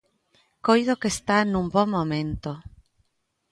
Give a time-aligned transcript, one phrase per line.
[0.65, 2.51] Coido que está nun bo momento.